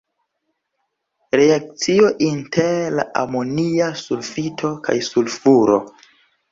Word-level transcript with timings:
Reakcio 1.39 2.09
inter 2.29 2.73
la 3.01 3.07
amonia 3.25 3.93
sulfito 4.07 4.77
kaj 4.91 5.01
sulfuro. 5.15 5.81